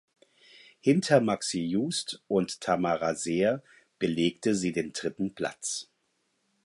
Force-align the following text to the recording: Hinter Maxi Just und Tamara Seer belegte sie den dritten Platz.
Hinter 0.79 1.21
Maxi 1.21 1.61
Just 1.71 2.23
und 2.27 2.59
Tamara 2.59 3.13
Seer 3.13 3.61
belegte 3.99 4.55
sie 4.55 4.71
den 4.71 4.93
dritten 4.93 5.35
Platz. 5.35 5.91